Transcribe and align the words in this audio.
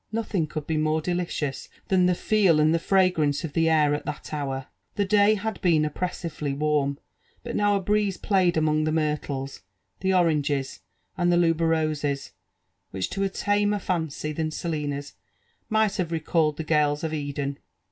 Nothing 0.11 0.47
could 0.47 0.65
be 0.65 0.77
more 0.77 0.99
delicious 0.99 1.69
than 1.89 2.07
the 2.07 2.13
fe^aiill 2.13 2.71
the 2.71 2.79
fragrance 2.79 3.43
of 3.43 3.53
the 3.53 3.69
air 3.69 3.93
at 3.93 4.03
that 4.07 4.33
hour. 4.33 4.65
The 4.95 5.05
day 5.05 5.35
had 5.35 5.61
been 5.61 5.85
oppressively 5.85 6.53
warm, 6.55 6.97
but 7.43 7.55
now 7.55 7.75
a 7.75 7.79
breeze 7.79 8.17
played 8.17 8.57
among 8.57 8.85
the 8.85 8.91
myrtles, 8.91 9.61
the 9.99 10.11
oranges, 10.11 10.81
and 11.19 11.31
the 11.31 11.37
tuberoses, 11.37 12.31
which, 12.89 13.11
to 13.11 13.21
a 13.23 13.29
tamer 13.29 13.77
fancy 13.77 14.31
than 14.31 14.49
Selina's, 14.49 15.13
might 15.69 15.97
have 15.97 16.11
recalled 16.11 16.57
the 16.57 16.63
gales 16.63 17.03
of 17.03 17.13
Eden. 17.13 17.59